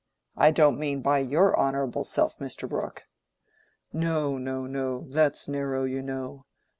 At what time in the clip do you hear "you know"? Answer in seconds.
5.83-6.47